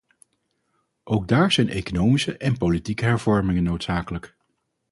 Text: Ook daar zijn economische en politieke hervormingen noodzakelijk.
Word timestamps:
Ook 1.03 1.27
daar 1.27 1.51
zijn 1.51 1.69
economische 1.69 2.37
en 2.37 2.57
politieke 2.57 3.05
hervormingen 3.05 3.63
noodzakelijk. 3.63 4.35